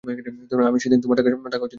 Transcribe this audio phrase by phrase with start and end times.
[0.67, 1.69] আমি সেদিন তোমার টাকা শোধ করিনি।